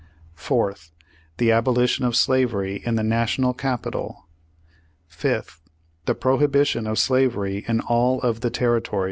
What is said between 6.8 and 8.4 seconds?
of slavery in all